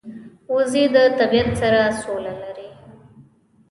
وزې 0.55 0.83
د 0.95 0.97
طبیعت 1.19 1.49
سره 1.61 1.81
سوله 2.01 2.33
لري 2.41 2.69